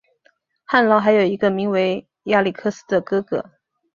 [0.65, 3.51] 翰劳还有一个名为亚历克斯的哥哥。